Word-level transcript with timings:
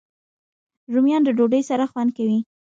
رومیان 0.93 1.21
د 1.25 1.29
ډوډۍ 1.37 1.61
سره 1.69 1.89
خوند 1.91 2.09
کوي 2.17 2.39